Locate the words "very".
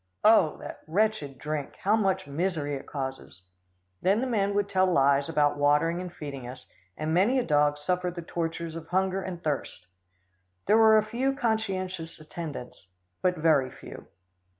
13.37-13.69